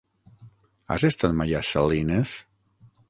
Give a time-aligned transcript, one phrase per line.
[0.95, 2.33] Has estat mai a Salines?